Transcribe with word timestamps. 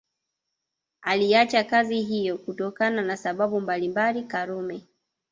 Aliacha 1.01 1.63
kazi 1.63 2.01
hiyo 2.01 2.37
kutokana 2.37 3.01
na 3.01 3.17
sababu 3.17 3.61
mbalimbali 3.61 4.23
Karume 4.23 4.83